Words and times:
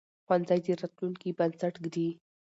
ښوونځی 0.25 0.59
د 0.75 0.77
راتلونکي 0.81 1.29
بنسټ 1.37 1.75
ږدي 1.83 2.09